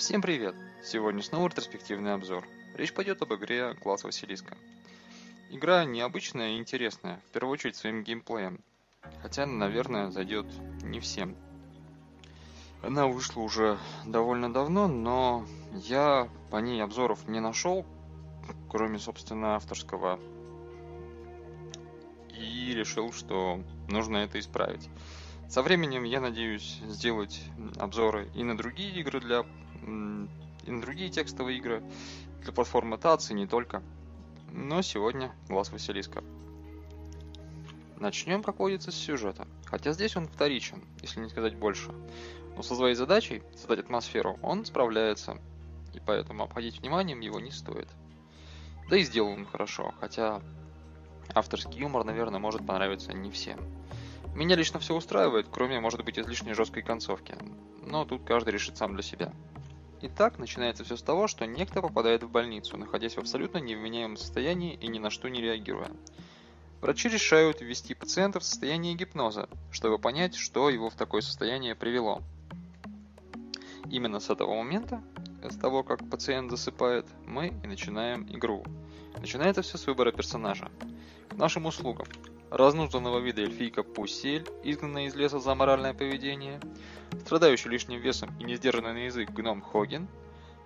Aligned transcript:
Всем 0.00 0.22
привет! 0.22 0.54
Сегодня 0.82 1.22
снова 1.22 1.48
ретроспективный 1.48 2.14
обзор. 2.14 2.48
Речь 2.74 2.94
пойдет 2.94 3.20
об 3.20 3.34
игре 3.34 3.74
Класс 3.74 4.02
Василиска. 4.02 4.56
Игра 5.50 5.84
необычная 5.84 6.52
и 6.52 6.56
интересная, 6.56 7.20
в 7.28 7.32
первую 7.32 7.52
очередь 7.52 7.76
своим 7.76 8.02
геймплеем. 8.02 8.60
Хотя, 9.20 9.44
наверное, 9.44 10.10
зайдет 10.10 10.46
не 10.82 11.00
всем. 11.00 11.36
Она 12.82 13.08
вышла 13.08 13.42
уже 13.42 13.78
довольно 14.06 14.50
давно, 14.50 14.88
но 14.88 15.44
я 15.74 16.30
по 16.50 16.56
ней 16.56 16.82
обзоров 16.82 17.28
не 17.28 17.40
нашел, 17.40 17.84
кроме, 18.70 18.98
собственно, 18.98 19.56
авторского. 19.56 20.18
И 22.30 22.72
решил, 22.72 23.12
что 23.12 23.60
нужно 23.86 24.16
это 24.16 24.38
исправить. 24.38 24.88
Со 25.50 25.60
временем 25.60 26.04
я 26.04 26.22
надеюсь 26.22 26.80
сделать 26.86 27.42
обзоры 27.76 28.30
и 28.34 28.42
на 28.44 28.56
другие 28.56 28.98
игры 29.00 29.20
для 29.20 29.44
и 29.82 30.70
на 30.70 30.80
другие 30.80 31.10
текстовые 31.10 31.58
игры 31.58 31.82
для 32.42 32.52
платформы 32.52 32.98
ТАЦ 32.98 33.30
и 33.30 33.34
не 33.34 33.46
только. 33.46 33.82
Но 34.52 34.82
сегодня 34.82 35.32
Глаз 35.48 35.70
Василиска. 35.70 36.24
Начнем, 37.96 38.42
как 38.42 38.58
водится, 38.58 38.90
с 38.90 38.94
сюжета. 38.94 39.46
Хотя 39.66 39.92
здесь 39.92 40.16
он 40.16 40.26
вторичен, 40.26 40.82
если 41.02 41.20
не 41.20 41.28
сказать 41.28 41.56
больше. 41.56 41.92
Но 42.56 42.62
со 42.62 42.74
своей 42.74 42.94
задачей, 42.94 43.42
создать 43.54 43.80
атмосферу, 43.80 44.38
он 44.42 44.64
справляется. 44.64 45.38
И 45.94 46.00
поэтому 46.00 46.44
обходить 46.44 46.80
вниманием 46.80 47.20
его 47.20 47.40
не 47.40 47.50
стоит. 47.50 47.88
Да 48.88 48.96
и 48.96 49.02
сделал 49.02 49.30
он 49.30 49.46
хорошо, 49.46 49.94
хотя 50.00 50.40
авторский 51.34 51.80
юмор, 51.80 52.04
наверное, 52.04 52.40
может 52.40 52.66
понравиться 52.66 53.12
не 53.12 53.30
всем. 53.30 53.60
Меня 54.34 54.56
лично 54.56 54.80
все 54.80 54.94
устраивает, 54.94 55.46
кроме, 55.50 55.80
может 55.80 56.04
быть, 56.04 56.18
излишней 56.18 56.54
жесткой 56.54 56.82
концовки. 56.82 57.36
Но 57.84 58.04
тут 58.04 58.24
каждый 58.24 58.50
решит 58.50 58.76
сам 58.76 58.94
для 58.94 59.02
себя. 59.02 59.32
Итак, 60.02 60.38
начинается 60.38 60.82
все 60.82 60.96
с 60.96 61.02
того, 61.02 61.26
что 61.28 61.46
некто 61.46 61.82
попадает 61.82 62.22
в 62.22 62.30
больницу, 62.30 62.78
находясь 62.78 63.16
в 63.16 63.18
абсолютно 63.18 63.58
невменяемом 63.58 64.16
состоянии 64.16 64.74
и 64.74 64.88
ни 64.88 64.98
на 64.98 65.10
что 65.10 65.28
не 65.28 65.42
реагируя. 65.42 65.90
Врачи 66.80 67.10
решают 67.10 67.60
ввести 67.60 67.92
пациента 67.92 68.40
в 68.40 68.44
состояние 68.44 68.94
гипноза, 68.94 69.50
чтобы 69.70 69.98
понять, 69.98 70.36
что 70.36 70.70
его 70.70 70.88
в 70.88 70.94
такое 70.94 71.20
состояние 71.20 71.74
привело. 71.74 72.22
Именно 73.90 74.20
с 74.20 74.30
этого 74.30 74.54
момента, 74.54 75.02
с 75.42 75.56
того, 75.56 75.82
как 75.82 76.08
пациент 76.08 76.50
засыпает, 76.50 77.06
мы 77.26 77.48
и 77.62 77.66
начинаем 77.66 78.26
игру. 78.34 78.64
Начинается 79.18 79.60
все 79.60 79.76
с 79.76 79.86
выбора 79.86 80.12
персонажа. 80.12 80.70
К 81.28 81.34
нашим 81.36 81.66
услугам. 81.66 82.06
Разнузданного 82.50 83.18
вида 83.20 83.42
эльфийка 83.42 83.82
Пусель, 83.82 84.46
изгнанная 84.64 85.06
из 85.06 85.14
леса 85.14 85.38
за 85.38 85.54
моральное 85.54 85.94
поведение– 85.94 86.60
страдающий 87.24 87.68
лишним 87.68 88.00
весом 88.00 88.30
и 88.38 88.44
не 88.44 88.56
сдержанный 88.56 88.92
на 88.92 89.04
язык 89.04 89.30
гном 89.30 89.62
Хоген, 89.62 90.08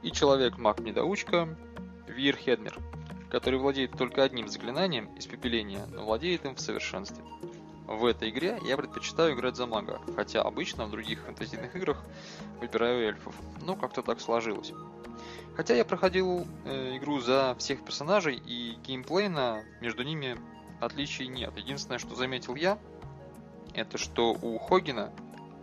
и 0.02 0.10
человек-маг-недоучка 0.10 1.56
Вир 2.08 2.36
Хедмер, 2.36 2.78
который 3.30 3.58
владеет 3.58 3.92
только 3.92 4.22
одним 4.22 4.48
заклинанием 4.48 5.10
испепеления, 5.18 5.86
но 5.92 6.04
владеет 6.04 6.44
им 6.44 6.54
в 6.54 6.60
совершенстве. 6.60 7.22
В 7.86 8.06
этой 8.06 8.30
игре 8.30 8.58
я 8.66 8.76
предпочитаю 8.76 9.34
играть 9.34 9.56
за 9.56 9.66
мага, 9.66 10.00
хотя 10.16 10.42
обычно 10.42 10.86
в 10.86 10.90
других 10.90 11.20
фэнтезийных 11.20 11.76
играх 11.76 12.02
выбираю 12.60 13.08
эльфов. 13.08 13.34
Ну, 13.60 13.76
как-то 13.76 14.02
так 14.02 14.20
сложилось. 14.20 14.72
Хотя 15.54 15.74
я 15.74 15.84
проходил 15.84 16.46
э, 16.64 16.96
игру 16.96 17.20
за 17.20 17.54
всех 17.58 17.84
персонажей, 17.84 18.36
и 18.36 18.76
геймплейно 18.86 19.62
между 19.80 20.02
ними 20.02 20.38
отличий 20.84 21.26
нет. 21.26 21.56
Единственное, 21.56 21.98
что 21.98 22.14
заметил 22.14 22.54
я, 22.54 22.78
это 23.74 23.98
что 23.98 24.32
у 24.32 24.58
Хогена 24.58 25.12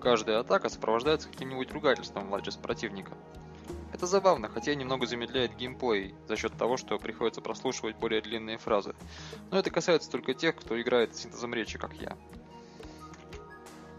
Каждая 0.02 0.40
атака 0.40 0.68
сопровождается 0.68 1.30
каким-нибудь 1.30 1.72
ругательством 1.72 2.28
в 2.28 2.34
адрес 2.34 2.56
противника. 2.56 3.12
Это 3.94 4.08
забавно, 4.08 4.50
хотя 4.50 4.74
немного 4.74 5.06
замедляет 5.06 5.56
геймплей 5.56 6.16
за 6.28 6.38
счет 6.38 6.58
того, 6.58 6.76
что 6.78 6.98
приходится 6.98 7.40
прослушивать 7.42 7.98
более 7.98 8.22
длинные 8.22 8.58
фразы. 8.58 8.96
Но 9.52 9.60
это 9.60 9.70
касается 9.70 10.10
только 10.10 10.34
тех, 10.34 10.56
кто 10.56 10.82
играет 10.82 11.16
синтезом 11.16 11.54
речи, 11.54 11.78
как 11.78 11.94
я. 11.94 12.18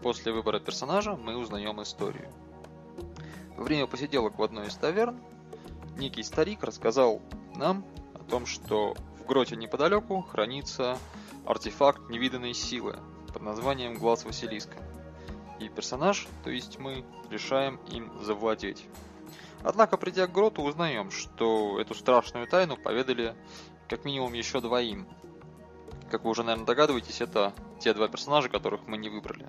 После 0.01 0.33
выбора 0.33 0.59
персонажа 0.59 1.15
мы 1.15 1.37
узнаем 1.37 1.81
историю. 1.81 2.29
Во 3.55 3.63
время 3.63 3.87
посиделок 3.87 4.37
в 4.37 4.43
одной 4.43 4.67
из 4.67 4.75
таверн, 4.75 5.17
некий 5.97 6.23
старик 6.23 6.63
рассказал 6.63 7.21
нам 7.55 7.85
о 8.13 8.19
том, 8.29 8.45
что 8.45 8.93
в 9.21 9.25
гроте 9.25 9.55
неподалеку 9.55 10.21
хранится 10.21 10.97
артефакт 11.45 12.09
невиданной 12.09 12.53
силы 12.53 12.97
под 13.33 13.41
названием 13.41 13.95
Глаз 13.95 14.25
Василиска 14.25 14.77
и 15.59 15.69
персонаж, 15.69 16.27
то 16.43 16.49
есть 16.49 16.79
мы, 16.79 17.05
решаем 17.29 17.79
им 17.89 18.11
завладеть. 18.21 18.85
Однако, 19.63 19.97
придя 19.97 20.27
к 20.27 20.31
гроту, 20.31 20.61
узнаем, 20.61 21.09
что 21.09 21.79
эту 21.79 21.95
страшную 21.95 22.47
тайну 22.47 22.77
поведали 22.77 23.35
как 23.87 24.05
минимум 24.05 24.33
еще 24.33 24.61
двоим. 24.61 25.07
Как 26.11 26.23
вы 26.23 26.31
уже, 26.31 26.43
наверное, 26.43 26.65
догадываетесь, 26.65 27.21
это 27.21 27.53
те 27.79 27.93
два 27.93 28.07
персонажа, 28.07 28.49
которых 28.49 28.81
мы 28.87 28.97
не 28.97 29.09
выбрали. 29.09 29.47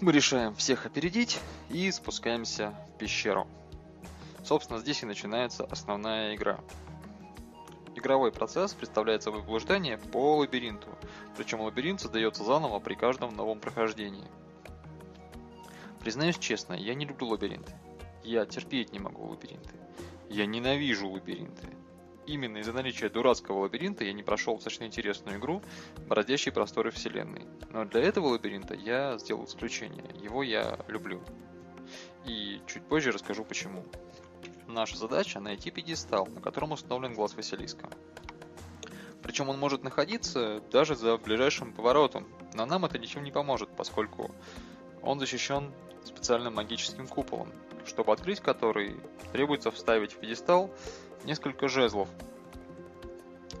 Мы 0.00 0.12
решаем 0.12 0.54
всех 0.54 0.86
опередить 0.86 1.38
и 1.68 1.90
спускаемся 1.92 2.74
в 2.88 2.98
пещеру. 2.98 3.46
Собственно, 4.44 4.80
здесь 4.80 5.02
и 5.02 5.06
начинается 5.06 5.64
основная 5.64 6.34
игра. 6.34 6.58
Игровой 7.96 8.30
процесс 8.30 8.72
представляет 8.72 9.22
собой 9.22 9.42
блуждание 9.42 9.98
по 9.98 10.36
лабиринту, 10.36 10.88
причем 11.36 11.60
лабиринт 11.60 12.00
создается 12.00 12.44
заново 12.44 12.78
при 12.78 12.94
каждом 12.94 13.34
новом 13.34 13.58
прохождении. 13.58 14.28
Признаюсь 16.00 16.38
честно, 16.38 16.74
я 16.74 16.94
не 16.94 17.04
люблю 17.04 17.26
лабиринты. 17.28 17.72
Я 18.22 18.46
терпеть 18.46 18.92
не 18.92 18.98
могу 18.98 19.26
лабиринты. 19.26 19.74
Я 20.28 20.46
ненавижу 20.46 21.08
лабиринты. 21.08 21.66
Именно 22.26 22.58
из-за 22.58 22.72
наличия 22.72 23.08
дурацкого 23.08 23.62
лабиринта 23.62 24.04
я 24.04 24.12
не 24.12 24.22
прошел 24.22 24.54
достаточно 24.54 24.84
интересную 24.84 25.38
игру 25.38 25.62
«Бродящие 26.06 26.52
просторы 26.52 26.92
вселенной». 26.92 27.44
Но 27.70 27.84
для 27.84 28.02
этого 28.02 28.28
лабиринта 28.28 28.74
я 28.74 29.18
сделал 29.18 29.46
исключение. 29.46 30.04
Его 30.22 30.42
я 30.42 30.78
люблю. 30.86 31.20
И 32.24 32.60
чуть 32.66 32.84
позже 32.84 33.10
расскажу 33.10 33.44
почему. 33.44 33.84
Наша 34.72 34.96
задача 34.96 35.40
найти 35.40 35.72
пьедестал, 35.72 36.26
на 36.26 36.40
котором 36.40 36.70
установлен 36.70 37.14
глаз 37.14 37.34
Василиска. 37.34 37.90
Причем 39.20 39.48
он 39.48 39.58
может 39.58 39.82
находиться 39.82 40.62
даже 40.70 40.94
за 40.94 41.16
ближайшим 41.18 41.72
поворотом, 41.72 42.28
но 42.54 42.66
нам 42.66 42.84
это 42.84 42.96
ничем 42.96 43.24
не 43.24 43.32
поможет, 43.32 43.68
поскольку 43.76 44.30
он 45.02 45.18
защищен 45.18 45.72
специальным 46.04 46.54
магическим 46.54 47.08
куполом, 47.08 47.50
чтобы 47.84 48.12
открыть 48.12 48.38
который 48.38 48.94
требуется 49.32 49.72
вставить 49.72 50.12
в 50.12 50.18
пьедестал 50.18 50.70
несколько 51.24 51.66
жезлов, 51.66 52.08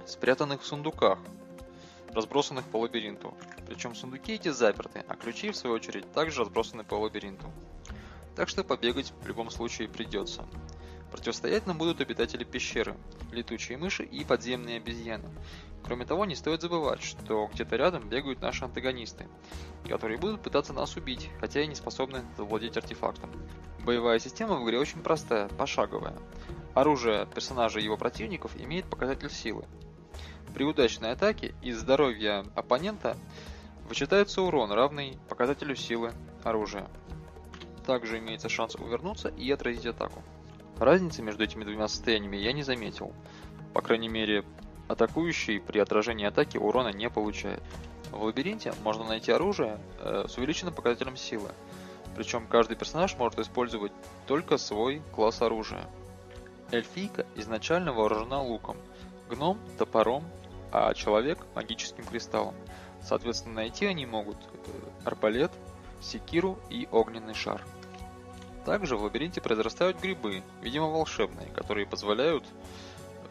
спрятанных 0.06 0.62
в 0.62 0.66
сундуках, 0.66 1.18
разбросанных 2.14 2.64
по 2.66 2.78
лабиринту. 2.78 3.34
Причем 3.66 3.96
сундуки 3.96 4.34
эти 4.34 4.50
заперты, 4.50 5.04
а 5.08 5.16
ключи, 5.16 5.50
в 5.50 5.56
свою 5.56 5.74
очередь, 5.74 6.10
также 6.12 6.40
разбросаны 6.40 6.84
по 6.84 6.94
лабиринту. 6.94 7.46
Так 8.36 8.48
что 8.48 8.62
побегать 8.62 9.12
в 9.22 9.26
любом 9.26 9.50
случае 9.50 9.88
придется. 9.88 10.46
Противостоять 11.10 11.66
нам 11.66 11.76
будут 11.76 12.00
обитатели 12.00 12.44
пещеры, 12.44 12.96
летучие 13.32 13.76
мыши 13.76 14.04
и 14.04 14.24
подземные 14.24 14.76
обезьяны. 14.76 15.28
Кроме 15.84 16.04
того, 16.04 16.24
не 16.24 16.36
стоит 16.36 16.62
забывать, 16.62 17.02
что 17.02 17.48
где-то 17.52 17.76
рядом 17.76 18.08
бегают 18.08 18.40
наши 18.40 18.64
антагонисты, 18.64 19.26
которые 19.88 20.18
будут 20.18 20.42
пытаться 20.42 20.72
нас 20.72 20.96
убить, 20.96 21.28
хотя 21.40 21.62
и 21.62 21.66
не 21.66 21.74
способны 21.74 22.22
завладеть 22.36 22.76
артефактом. 22.76 23.30
Боевая 23.84 24.18
система 24.18 24.56
в 24.56 24.64
игре 24.64 24.78
очень 24.78 25.02
простая, 25.02 25.48
пошаговая. 25.48 26.16
Оружие 26.74 27.26
персонажа 27.34 27.80
и 27.80 27.84
его 27.84 27.96
противников 27.96 28.56
имеет 28.56 28.84
показатель 28.84 29.30
силы. 29.30 29.64
При 30.54 30.64
удачной 30.64 31.12
атаке 31.12 31.54
из 31.62 31.78
здоровья 31.78 32.44
оппонента 32.54 33.16
вычитается 33.88 34.42
урон, 34.42 34.70
равный 34.70 35.18
показателю 35.28 35.74
силы 35.74 36.12
оружия. 36.44 36.88
Также 37.86 38.18
имеется 38.18 38.48
шанс 38.48 38.76
увернуться 38.76 39.28
и 39.28 39.50
отразить 39.50 39.86
атаку. 39.86 40.22
Разницы 40.80 41.20
между 41.20 41.44
этими 41.44 41.62
двумя 41.62 41.88
состояниями 41.88 42.38
я 42.38 42.54
не 42.54 42.62
заметил. 42.62 43.12
По 43.74 43.82
крайней 43.82 44.08
мере, 44.08 44.44
атакующий 44.88 45.60
при 45.60 45.78
отражении 45.78 46.26
атаки 46.26 46.56
урона 46.56 46.88
не 46.88 47.10
получает. 47.10 47.62
В 48.10 48.22
лабиринте 48.22 48.72
можно 48.82 49.04
найти 49.04 49.30
оружие 49.30 49.78
э, 49.98 50.24
с 50.26 50.38
увеличенным 50.38 50.72
показателем 50.72 51.18
силы. 51.18 51.50
Причем 52.16 52.46
каждый 52.46 52.78
персонаж 52.78 53.14
может 53.18 53.38
использовать 53.38 53.92
только 54.26 54.56
свой 54.56 55.02
класс 55.14 55.42
оружия. 55.42 55.86
Эльфийка 56.72 57.26
изначально 57.36 57.92
вооружена 57.92 58.40
луком, 58.40 58.78
гном– 59.28 59.58
топором, 59.78 60.24
а 60.72 60.94
человек– 60.94 61.46
магическим 61.54 62.04
кристаллом. 62.04 62.54
Соответственно, 63.02 63.56
найти 63.56 63.84
они 63.84 64.06
могут 64.06 64.38
э, 64.38 64.70
арбалет, 65.04 65.52
секиру 66.00 66.58
и 66.70 66.88
огненный 66.90 67.34
шар. 67.34 67.62
Также 68.64 68.96
в 68.96 69.02
лабиринте 69.02 69.40
произрастают 69.40 70.00
грибы, 70.00 70.42
видимо 70.60 70.88
волшебные, 70.88 71.48
которые 71.48 71.86
позволяют 71.86 72.44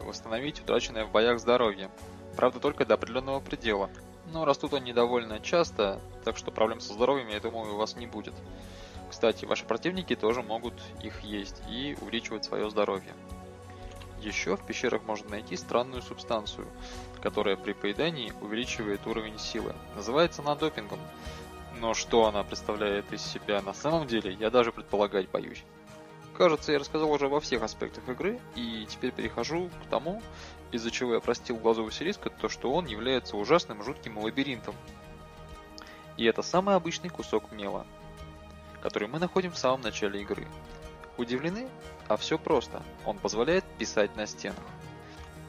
восстановить 0.00 0.60
утраченное 0.60 1.04
в 1.04 1.12
боях 1.12 1.38
здоровье. 1.40 1.90
Правда, 2.36 2.58
только 2.58 2.84
до 2.84 2.94
определенного 2.94 3.40
предела. 3.40 3.90
Но 4.32 4.44
растут 4.44 4.74
они 4.74 4.92
довольно 4.92 5.40
часто, 5.40 6.00
так 6.24 6.36
что 6.36 6.50
проблем 6.50 6.80
со 6.80 6.92
здоровьем, 6.92 7.28
я 7.28 7.40
думаю, 7.40 7.74
у 7.74 7.76
вас 7.76 7.96
не 7.96 8.06
будет. 8.06 8.34
Кстати, 9.10 9.44
ваши 9.44 9.64
противники 9.64 10.14
тоже 10.14 10.42
могут 10.42 10.74
их 11.02 11.20
есть 11.22 11.62
и 11.68 11.96
увеличивать 12.00 12.44
свое 12.44 12.70
здоровье. 12.70 13.12
Еще 14.20 14.56
в 14.56 14.64
пещерах 14.64 15.02
можно 15.04 15.30
найти 15.30 15.56
странную 15.56 16.02
субстанцию, 16.02 16.68
которая 17.20 17.56
при 17.56 17.72
поедании 17.72 18.32
увеличивает 18.40 19.06
уровень 19.06 19.38
силы. 19.38 19.74
Называется 19.96 20.42
она 20.42 20.54
допингом. 20.54 21.00
Но 21.80 21.94
что 21.94 22.26
она 22.26 22.44
представляет 22.44 23.10
из 23.10 23.22
себя 23.22 23.62
на 23.62 23.72
самом 23.72 24.06
деле, 24.06 24.36
я 24.38 24.50
даже 24.50 24.70
предполагать 24.70 25.30
боюсь. 25.30 25.64
Кажется, 26.36 26.72
я 26.72 26.78
рассказал 26.78 27.10
уже 27.10 27.26
во 27.28 27.40
всех 27.40 27.62
аспектах 27.62 28.06
игры, 28.06 28.38
и 28.54 28.86
теперь 28.88 29.12
перехожу 29.12 29.70
к 29.82 29.88
тому, 29.88 30.22
из-за 30.72 30.90
чего 30.90 31.14
я 31.14 31.20
простил 31.20 31.56
глазу 31.56 31.84
Василиска, 31.84 32.28
то 32.28 32.50
что 32.50 32.70
он 32.72 32.84
является 32.84 33.38
ужасным 33.38 33.82
жутким 33.82 34.18
лабиринтом. 34.18 34.74
И 36.18 36.24
это 36.26 36.42
самый 36.42 36.74
обычный 36.74 37.08
кусок 37.08 37.50
мела, 37.50 37.86
который 38.82 39.08
мы 39.08 39.18
находим 39.18 39.50
в 39.50 39.58
самом 39.58 39.80
начале 39.80 40.20
игры. 40.20 40.46
Удивлены? 41.16 41.66
А 42.08 42.18
все 42.18 42.38
просто. 42.38 42.82
Он 43.06 43.18
позволяет 43.18 43.64
писать 43.78 44.14
на 44.16 44.26
стенах. 44.26 44.64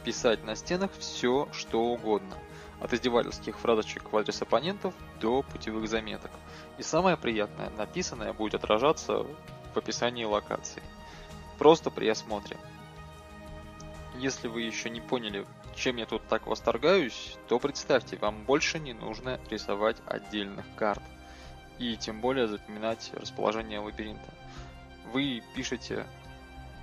Писать 0.06 0.46
на 0.46 0.56
стенах 0.56 0.92
все, 0.98 1.50
что 1.52 1.82
угодно. 1.82 2.38
От 2.82 2.94
издевательских 2.94 3.60
фразочек 3.60 4.12
в 4.12 4.18
адрес 4.18 4.42
оппонентов 4.42 4.96
до 5.20 5.44
путевых 5.44 5.88
заметок. 5.88 6.32
И 6.80 6.84
самое 6.84 7.16
приятное, 7.16 7.70
написанное 7.78 8.34
будет 8.34 8.56
отражаться 8.56 9.26
в 9.74 9.78
описании 9.78 10.26
локации. 10.26 10.82
Просто 11.60 11.92
при 11.92 12.08
осмотре. 12.08 12.58
Если 14.18 14.48
вы 14.48 14.64
еще 14.64 14.90
не 14.90 15.00
поняли, 15.00 15.46
чем 15.76 15.98
я 15.98 16.06
тут 16.06 16.28
так 16.28 16.48
восторгаюсь, 16.48 17.38
то 17.48 17.60
представьте, 17.60 18.18
вам 18.18 18.44
больше 18.44 18.80
не 18.80 18.94
нужно 18.94 19.40
рисовать 19.50 19.98
отдельных 20.08 20.66
карт. 20.76 21.04
И 21.78 21.96
тем 21.98 22.20
более 22.20 22.48
запоминать 22.48 23.12
расположение 23.14 23.80
лабиринта. 23.80 24.34
Вы 25.14 25.44
пишете 25.56 26.06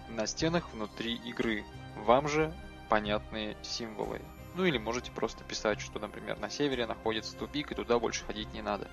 на 0.09 0.27
стенах 0.27 0.73
внутри 0.73 1.15
игры. 1.15 1.65
Вам 1.97 2.29
же 2.29 2.53
понятные 2.89 3.56
символы. 3.62 4.21
Ну 4.55 4.65
или 4.65 4.79
можете 4.79 5.11
просто 5.12 5.45
писать, 5.45 5.81
что, 5.81 5.99
например, 5.99 6.39
на 6.39 6.50
севере 6.50 6.87
находится 6.87 7.37
тупик 7.37 7.73
и 7.73 7.75
туда 7.75 7.99
больше 7.99 8.25
ходить 8.25 8.53
не 8.53 8.62
надо. 8.62 8.89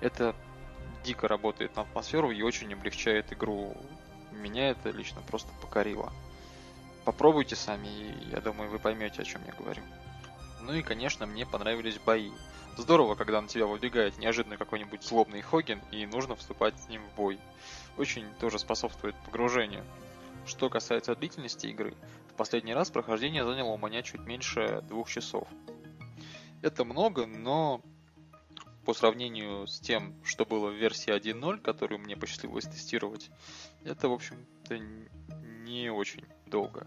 Это 0.00 0.34
дико 1.04 1.28
работает 1.28 1.76
на 1.76 1.82
атмосферу 1.82 2.30
и 2.30 2.42
очень 2.42 2.72
облегчает 2.72 3.32
игру. 3.32 3.76
Меня 4.30 4.70
это 4.70 4.90
лично 4.90 5.20
просто 5.22 5.50
покорило. 5.60 6.12
Попробуйте 7.04 7.56
сами, 7.56 7.88
и 7.88 8.30
я 8.30 8.40
думаю, 8.40 8.70
вы 8.70 8.78
поймете, 8.78 9.22
о 9.22 9.24
чем 9.24 9.42
я 9.46 9.52
говорю. 9.52 9.82
Ну 10.62 10.72
и, 10.72 10.82
конечно, 10.82 11.26
мне 11.26 11.44
понравились 11.44 11.98
бои. 11.98 12.30
Здорово, 12.76 13.16
когда 13.16 13.40
на 13.40 13.48
тебя 13.48 13.66
выбегает 13.66 14.16
неожиданно 14.18 14.56
какой-нибудь 14.56 15.02
злобный 15.02 15.42
Хоген, 15.42 15.80
и 15.90 16.06
нужно 16.06 16.36
вступать 16.36 16.78
с 16.80 16.88
ним 16.88 17.02
в 17.02 17.16
бой. 17.16 17.38
Очень 17.98 18.32
тоже 18.40 18.58
способствует 18.58 19.14
погружению. 19.26 19.84
Что 20.46 20.70
касается 20.70 21.14
длительности 21.14 21.66
игры, 21.66 21.94
в 22.32 22.36
последний 22.36 22.74
раз 22.74 22.90
прохождение 22.90 23.44
заняло 23.44 23.72
у 23.72 23.78
меня 23.78 24.02
чуть 24.02 24.22
меньше 24.22 24.82
двух 24.88 25.10
часов. 25.10 25.46
Это 26.62 26.84
много, 26.84 27.26
но 27.26 27.82
по 28.84 28.94
сравнению 28.94 29.66
с 29.66 29.78
тем, 29.78 30.14
что 30.24 30.44
было 30.44 30.70
в 30.70 30.74
версии 30.74 31.14
1.0, 31.14 31.60
которую 31.60 32.00
мне 32.00 32.16
посчастливилось 32.16 32.64
тестировать, 32.64 33.30
это, 33.84 34.08
в 34.08 34.12
общем-то, 34.12 34.78
не 34.78 35.90
очень 35.90 36.24
долго. 36.46 36.86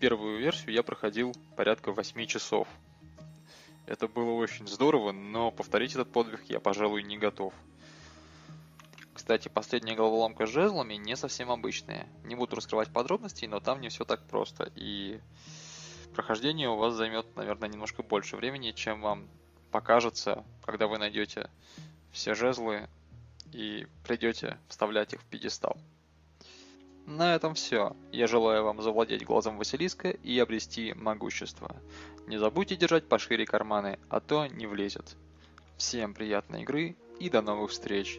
Первую 0.00 0.38
версию 0.38 0.72
я 0.72 0.82
проходил 0.82 1.34
порядка 1.56 1.92
8 1.92 2.26
часов. 2.26 2.68
Это 3.86 4.08
было 4.08 4.32
очень 4.32 4.66
здорово, 4.66 5.12
но 5.12 5.50
повторить 5.50 5.92
этот 5.92 6.12
подвиг 6.12 6.42
я, 6.48 6.60
пожалуй, 6.60 7.02
не 7.02 7.18
готов. 7.18 7.52
Кстати, 9.28 9.48
последняя 9.48 9.94
головоломка 9.94 10.46
с 10.46 10.48
жезлами 10.48 10.94
не 10.94 11.14
совсем 11.14 11.50
обычная. 11.50 12.08
Не 12.24 12.34
буду 12.34 12.56
раскрывать 12.56 12.90
подробностей, 12.90 13.46
но 13.46 13.60
там 13.60 13.82
не 13.82 13.90
все 13.90 14.06
так 14.06 14.26
просто. 14.26 14.72
И 14.74 15.20
прохождение 16.14 16.70
у 16.70 16.76
вас 16.76 16.94
займет, 16.94 17.26
наверное, 17.36 17.68
немножко 17.68 18.02
больше 18.02 18.36
времени, 18.36 18.70
чем 18.70 19.02
вам 19.02 19.28
покажется, 19.70 20.46
когда 20.64 20.86
вы 20.86 20.96
найдете 20.96 21.50
все 22.10 22.32
жезлы 22.34 22.88
и 23.52 23.86
придете 24.02 24.56
вставлять 24.66 25.12
их 25.12 25.20
в 25.20 25.26
пьедестал. 25.26 25.76
На 27.04 27.34
этом 27.34 27.52
все. 27.52 27.94
Я 28.10 28.28
желаю 28.28 28.64
вам 28.64 28.80
завладеть 28.80 29.26
глазом 29.26 29.58
Василиска 29.58 30.08
и 30.08 30.38
обрести 30.38 30.94
могущество. 30.94 31.76
Не 32.26 32.38
забудьте 32.38 32.76
держать 32.76 33.10
пошире 33.10 33.44
карманы, 33.44 33.98
а 34.08 34.20
то 34.20 34.46
не 34.46 34.66
влезет. 34.66 35.18
Всем 35.76 36.14
приятной 36.14 36.62
игры 36.62 36.96
и 37.20 37.28
до 37.28 37.42
новых 37.42 37.72
встреч! 37.72 38.18